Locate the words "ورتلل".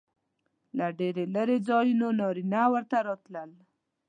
2.73-3.51